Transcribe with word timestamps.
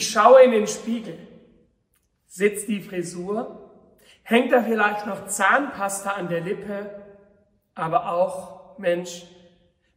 Ich 0.00 0.08
schaue 0.08 0.40
in 0.44 0.52
den 0.52 0.66
Spiegel. 0.66 1.18
Sitzt 2.26 2.68
die 2.68 2.80
Frisur? 2.80 3.70
Hängt 4.22 4.50
da 4.50 4.62
vielleicht 4.62 5.04
noch 5.04 5.26
Zahnpasta 5.26 6.12
an 6.12 6.30
der 6.30 6.40
Lippe? 6.40 7.04
Aber 7.74 8.10
auch, 8.10 8.78
Mensch, 8.78 9.26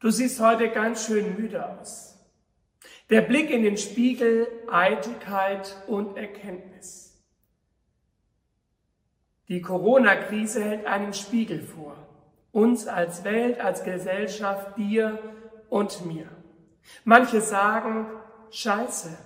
du 0.01 0.09
siehst 0.09 0.41
heute 0.41 0.67
ganz 0.71 1.07
schön 1.07 1.37
müde 1.37 1.65
aus. 1.65 2.19
Der 3.09 3.21
Blick 3.21 3.49
in 3.49 3.63
den 3.63 3.77
Spiegel, 3.77 4.45
Eitelkeit 4.69 5.73
und 5.87 6.17
Erkenntnis. 6.17 7.23
Die 9.47 9.61
Corona-Krise 9.61 10.65
hält 10.65 10.85
einen 10.85 11.13
Spiegel 11.13 11.61
vor. 11.61 11.95
Uns 12.51 12.87
als 12.87 13.23
Welt, 13.23 13.61
als 13.61 13.85
Gesellschaft, 13.85 14.75
dir 14.75 15.17
und 15.69 16.05
mir. 16.05 16.27
Manche 17.05 17.39
sagen, 17.39 18.07
Scheiße, 18.51 19.17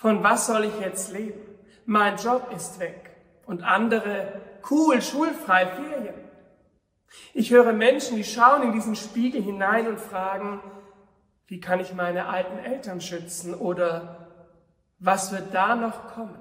von 0.00 0.22
was 0.22 0.46
soll 0.46 0.64
ich 0.64 0.80
jetzt 0.80 1.12
leben? 1.12 1.42
Mein 1.84 2.16
Job 2.16 2.50
ist 2.56 2.80
weg. 2.80 3.10
Und 3.44 3.62
andere, 3.62 4.40
cool, 4.70 5.02
schulfrei, 5.02 5.66
Ferien. 5.66 6.14
Ich 7.34 7.50
höre 7.50 7.74
Menschen, 7.74 8.16
die 8.16 8.24
schauen 8.24 8.62
in 8.62 8.72
diesen 8.72 8.96
Spiegel 8.96 9.42
hinein 9.42 9.88
und 9.88 10.00
fragen, 10.00 10.62
wie 11.48 11.60
kann 11.60 11.80
ich 11.80 11.92
meine 11.92 12.28
alten 12.28 12.58
Eltern 12.60 13.02
schützen 13.02 13.52
oder 13.52 14.28
was 14.98 15.32
wird 15.32 15.52
da 15.52 15.74
noch 15.74 16.14
kommen? 16.14 16.38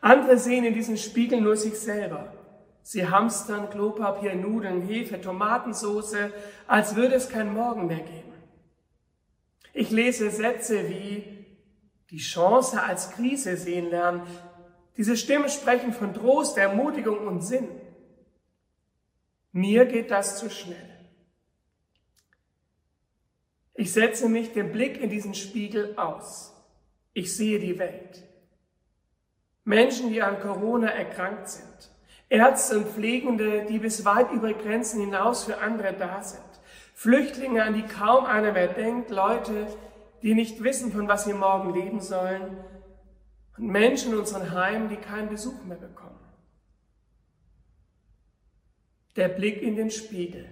Andere 0.00 0.36
sehen 0.36 0.64
in 0.64 0.74
diesen 0.74 0.96
Spiegel 0.96 1.40
nur 1.40 1.56
sich 1.56 1.78
selber. 1.78 2.32
Sie 2.82 3.08
hamstern 3.08 3.70
Klopapier, 3.70 4.34
Nudeln, 4.34 4.82
Hefe, 4.82 5.20
Tomatensoße, 5.20 6.32
als 6.66 6.96
würde 6.96 7.14
es 7.14 7.28
kein 7.28 7.54
Morgen 7.54 7.86
mehr 7.86 8.00
geben. 8.00 8.32
Ich 9.74 9.92
lese 9.92 10.28
Sätze 10.32 10.88
wie, 10.88 11.38
die 12.10 12.18
Chance 12.18 12.82
als 12.82 13.10
Krise 13.12 13.56
sehen 13.56 13.90
lernen. 13.90 14.22
Diese 14.96 15.16
Stimmen 15.16 15.48
sprechen 15.48 15.92
von 15.92 16.14
Trost, 16.14 16.56
Ermutigung 16.56 17.26
und 17.26 17.42
Sinn. 17.42 17.68
Mir 19.52 19.86
geht 19.86 20.10
das 20.10 20.38
zu 20.38 20.50
schnell. 20.50 20.98
Ich 23.74 23.92
setze 23.92 24.28
mich 24.28 24.52
den 24.52 24.72
Blick 24.72 25.00
in 25.00 25.08
diesen 25.08 25.34
Spiegel 25.34 25.96
aus. 25.96 26.52
Ich 27.12 27.36
sehe 27.36 27.60
die 27.60 27.78
Welt. 27.78 28.24
Menschen, 29.64 30.10
die 30.10 30.22
an 30.22 30.40
Corona 30.40 30.88
erkrankt 30.88 31.48
sind. 31.48 31.90
Ärzte 32.28 32.78
und 32.78 32.88
Pflegende, 32.88 33.66
die 33.66 33.78
bis 33.78 34.04
weit 34.04 34.32
über 34.32 34.52
Grenzen 34.52 35.00
hinaus 35.00 35.44
für 35.44 35.58
andere 35.58 35.92
da 35.92 36.22
sind. 36.22 36.42
Flüchtlinge, 36.94 37.62
an 37.62 37.74
die 37.74 37.82
kaum 37.82 38.26
einer 38.26 38.52
mehr 38.52 38.68
denkt. 38.68 39.10
Leute, 39.10 39.68
die 40.22 40.34
nicht 40.34 40.62
wissen, 40.62 40.92
von 40.92 41.08
was 41.08 41.24
sie 41.24 41.32
morgen 41.32 41.72
leben 41.74 42.00
sollen, 42.00 42.56
und 43.56 43.66
Menschen 43.66 44.12
in 44.12 44.18
unseren 44.18 44.52
Heimen, 44.52 44.88
die 44.88 44.96
keinen 44.96 45.28
Besuch 45.28 45.64
mehr 45.64 45.76
bekommen. 45.76 46.18
Der 49.16 49.28
Blick 49.28 49.60
in 49.62 49.74
den 49.74 49.90
Spiegel, 49.90 50.48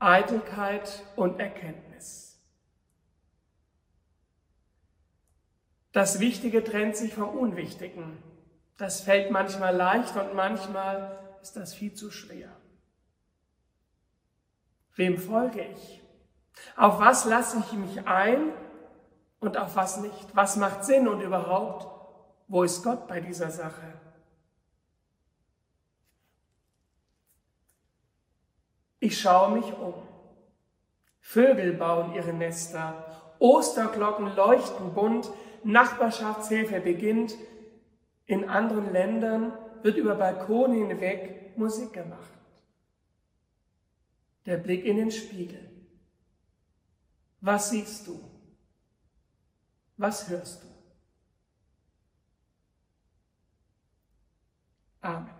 Eitelkeit 0.00 1.04
und 1.16 1.38
Erkenntnis. 1.38 2.28
Das 5.92 6.20
Wichtige 6.20 6.62
trennt 6.62 6.96
sich 6.96 7.14
vom 7.14 7.30
Unwichtigen. 7.30 8.22
Das 8.76 9.00
fällt 9.00 9.30
manchmal 9.30 9.74
leicht 9.74 10.16
und 10.16 10.34
manchmal 10.34 11.18
ist 11.42 11.56
das 11.56 11.74
viel 11.74 11.94
zu 11.94 12.10
schwer. 12.10 12.54
Wem 14.94 15.16
folge 15.16 15.62
ich? 15.62 16.02
Auf 16.76 17.00
was 17.00 17.24
lasse 17.24 17.58
ich 17.58 17.72
mich 17.72 18.06
ein 18.06 18.52
und 19.40 19.56
auf 19.56 19.76
was 19.76 19.98
nicht? 19.98 20.34
Was 20.34 20.56
macht 20.56 20.84
Sinn 20.84 21.08
und 21.08 21.20
überhaupt, 21.20 21.86
wo 22.48 22.62
ist 22.62 22.82
Gott 22.82 23.08
bei 23.08 23.20
dieser 23.20 23.50
Sache? 23.50 23.94
Ich 29.00 29.20
schaue 29.20 29.52
mich 29.52 29.72
um. 29.78 29.94
Vögel 31.20 31.74
bauen 31.74 32.14
ihre 32.14 32.32
Nester, 32.32 33.04
Osterglocken 33.38 34.34
leuchten 34.34 34.94
bunt, 34.94 35.30
Nachbarschaftshilfe 35.62 36.80
beginnt. 36.80 37.34
In 38.26 38.48
anderen 38.48 38.92
Ländern 38.92 39.52
wird 39.82 39.96
über 39.96 40.14
Balkone 40.14 40.74
hinweg 40.74 41.56
Musik 41.56 41.92
gemacht. 41.92 42.32
Der 44.46 44.56
Blick 44.56 44.84
in 44.84 44.96
den 44.96 45.10
Spiegel. 45.10 45.77
Was 47.40 47.70
siehst 47.70 48.06
du? 48.06 48.20
Was 49.96 50.28
hörst 50.28 50.62
du? 50.62 50.68
Amen. 55.00 55.37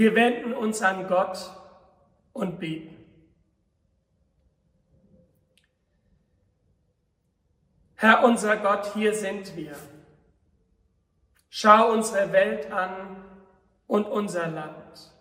Wir 0.00 0.14
wenden 0.14 0.54
uns 0.54 0.80
an 0.80 1.08
Gott 1.08 1.54
und 2.32 2.58
beten. 2.58 2.96
Herr 7.96 8.24
unser 8.24 8.56
Gott, 8.56 8.94
hier 8.94 9.14
sind 9.14 9.54
wir. 9.56 9.76
Schau 11.50 11.92
unsere 11.92 12.32
Welt 12.32 12.72
an 12.72 13.22
und 13.86 14.06
unser 14.06 14.46
Land. 14.48 15.12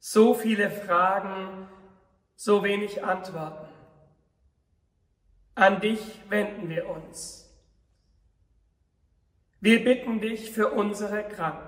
So 0.00 0.34
viele 0.34 0.68
Fragen, 0.68 1.68
so 2.34 2.64
wenig 2.64 3.04
Antworten. 3.04 3.68
An 5.54 5.80
dich 5.80 6.00
wenden 6.28 6.68
wir 6.68 6.88
uns. 6.88 7.48
Wir 9.60 9.84
bitten 9.84 10.20
dich 10.20 10.50
für 10.50 10.70
unsere 10.70 11.22
Kranken. 11.28 11.67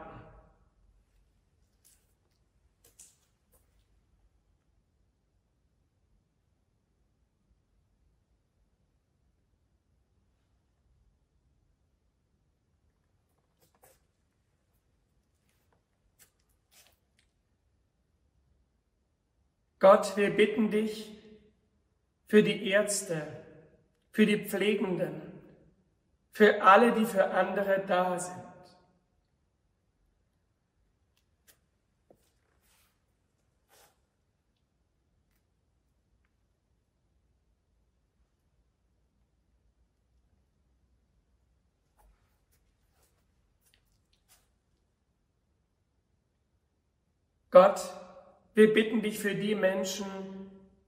Gott, 19.80 20.14
wir 20.18 20.36
bitten 20.36 20.70
dich 20.70 21.10
für 22.28 22.42
die 22.42 22.68
Ärzte, 22.68 23.26
für 24.12 24.26
die 24.26 24.44
Pflegenden, 24.44 25.22
für 26.32 26.62
alle, 26.62 26.92
die 26.92 27.06
für 27.06 27.30
andere 27.30 27.82
da 27.86 28.18
sind. 28.18 28.44
Gott, 47.50 47.99
wir 48.54 48.72
bitten 48.72 49.02
dich 49.02 49.18
für 49.18 49.34
die 49.34 49.54
Menschen, 49.54 50.06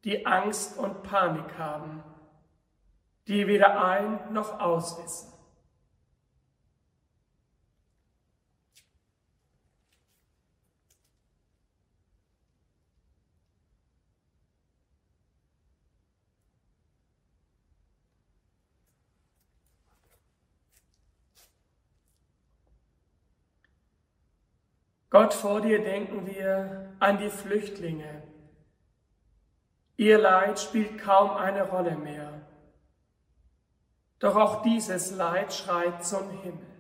die 0.05 0.27
Angst 0.27 0.79
und 0.79 1.03
Panik 1.03 1.59
haben, 1.59 2.03
die 3.29 3.47
weder 3.47 3.85
ein 3.85 4.33
noch 4.33 4.61
aus 4.61 5.03
wissen. 5.03 5.32
Gott, 25.13 25.35
vor 25.35 25.61
dir 25.61 25.85
denken 25.85 26.27
wir 26.27 26.95
an 26.99 27.19
die 27.19 27.29
Flüchtlinge. 27.29 28.23
Ihr 29.99 30.17
Leid 30.17 30.59
spielt 30.59 31.03
kaum 31.03 31.33
eine 31.33 31.69
Rolle 31.69 31.97
mehr. 31.97 32.33
Doch 34.21 34.37
auch 34.37 34.63
dieses 34.63 35.11
Leid 35.11 35.53
schreit 35.53 36.03
zum 36.03 36.31
Himmel. 36.41 36.72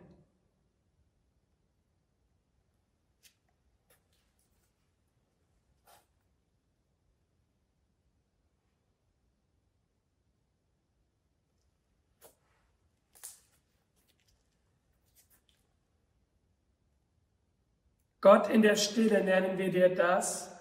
Gott, 18.23 18.49
in 18.49 18.63
der 18.63 18.77
Stille 18.77 19.23
nennen 19.23 19.59
wir 19.59 19.71
dir 19.71 19.95
das, 19.95 20.57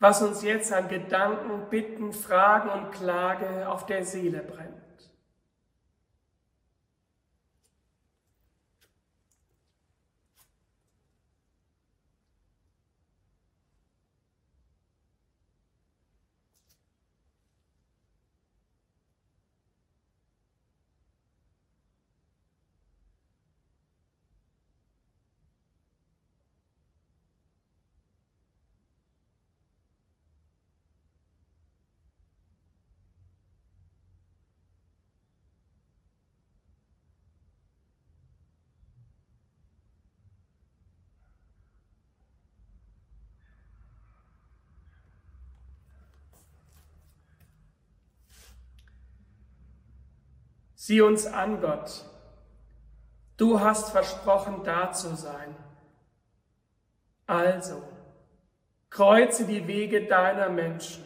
was 0.00 0.22
uns 0.22 0.42
jetzt 0.42 0.72
an 0.72 0.88
Gedanken, 0.88 1.68
Bitten, 1.68 2.12
Fragen 2.12 2.70
und 2.70 2.92
Klage 2.92 3.68
auf 3.68 3.84
der 3.84 4.04
Seele 4.04 4.38
brennt. 4.38 4.82
Sieh 50.84 51.00
uns 51.00 51.26
an, 51.26 51.60
Gott. 51.60 52.04
Du 53.36 53.60
hast 53.60 53.90
versprochen, 53.90 54.64
da 54.64 54.90
zu 54.90 55.14
sein. 55.14 55.54
Also, 57.24 57.80
kreuze 58.90 59.46
die 59.46 59.68
Wege 59.68 60.08
deiner 60.08 60.48
Menschen. 60.48 61.04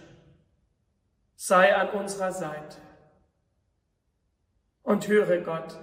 Sei 1.34 1.76
an 1.76 1.90
unserer 1.90 2.32
Seite. 2.32 2.78
Und 4.82 5.08
höre 5.08 5.42
Gott, 5.42 5.78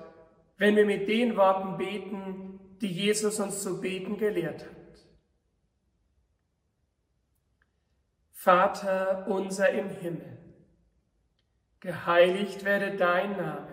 wenn 0.57 0.75
wir 0.75 0.87
mit 0.87 1.07
den 1.07 1.37
Worten 1.37 1.77
beten, 1.77 2.77
die 2.81 2.91
Jesus 2.91 3.39
uns 3.39 3.61
zu 3.61 3.79
beten 3.79 4.17
gelehrt 4.17 4.63
hat. 4.63 5.05
Vater 8.31 9.27
unser 9.27 9.69
im 9.69 9.91
Himmel, 9.91 10.39
geheiligt 11.79 12.63
werde 12.63 12.97
dein 12.97 13.37
Name 13.37 13.72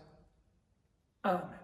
Oh, 1.23 1.29
Amen. 1.29 1.60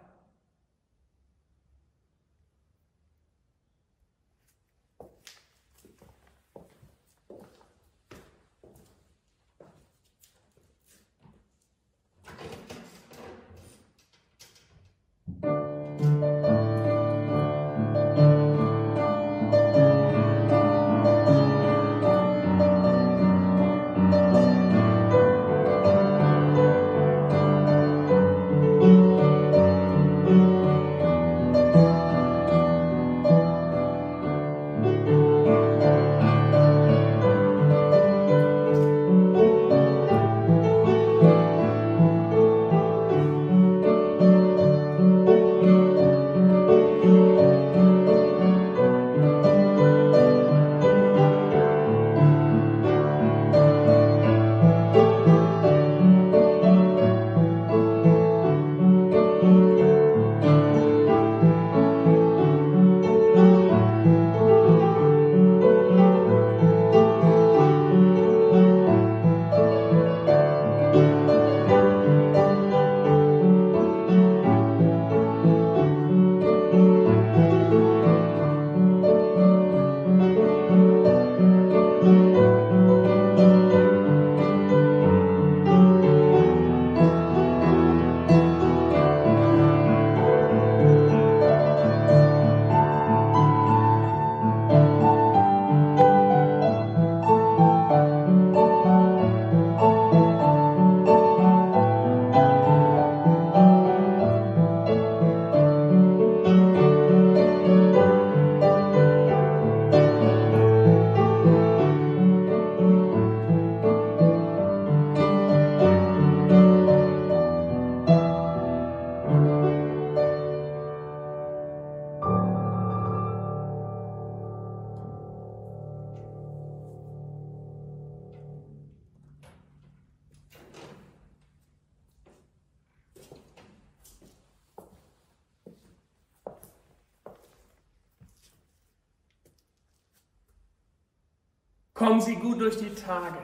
Kommen 141.97 142.21
Sie 142.21 142.35
gut 142.35 142.61
durch 142.61 142.77
die 142.77 142.93
Tage. 142.93 143.39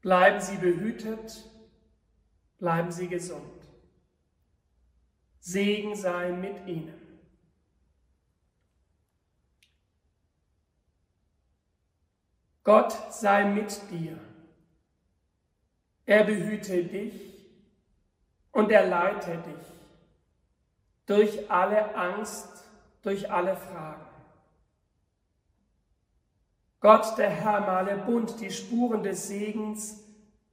Bleiben 0.00 0.40
Sie 0.40 0.56
behütet, 0.56 1.44
bleiben 2.58 2.90
Sie 2.90 3.06
gesund. 3.06 3.68
Segen 5.40 5.94
sei 5.94 6.32
mit 6.32 6.66
Ihnen. 6.66 6.94
Gott 12.64 13.12
sei 13.12 13.44
mit 13.44 13.78
dir. 13.90 14.18
Er 16.06 16.24
behüte 16.24 16.82
dich 16.82 17.46
und 18.52 18.70
er 18.70 18.86
leite 18.86 19.36
dich 19.36 19.66
durch 21.04 21.50
alle 21.50 21.94
Angst, 21.94 22.64
durch 23.02 23.30
alle 23.30 23.54
Fragen. 23.54 24.05
Gott, 26.86 27.18
der 27.18 27.30
Herr, 27.30 27.62
male 27.62 27.96
bunt 27.96 28.40
die 28.40 28.48
Spuren 28.48 29.02
des 29.02 29.26
Segens 29.26 30.04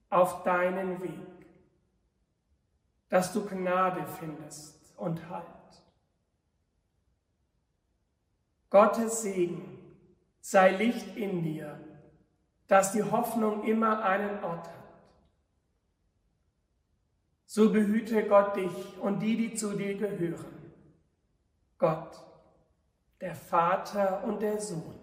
auf 0.09 0.41
deinen 0.41 0.99
Weg, 1.03 1.45
dass 3.07 3.31
du 3.31 3.45
Gnade 3.45 4.03
findest 4.19 4.97
und 4.97 5.29
Halt. 5.29 5.45
Gottes 8.71 9.21
Segen 9.21 9.77
sei 10.41 10.71
Licht 10.71 11.15
in 11.15 11.43
dir 11.43 11.79
dass 12.65 12.93
die 12.93 13.03
Hoffnung 13.03 13.65
immer 13.65 14.03
einen 14.03 14.43
Ort 14.43 14.65
hat. 14.65 14.73
So 17.45 17.71
behüte 17.71 18.27
Gott 18.27 18.55
dich 18.55 18.97
und 18.99 19.19
die, 19.19 19.37
die 19.37 19.53
zu 19.53 19.73
dir 19.73 19.95
gehören. 19.95 20.73
Gott, 21.77 22.19
der 23.21 23.35
Vater 23.35 24.23
und 24.23 24.41
der 24.41 24.59
Sohn 24.59 25.02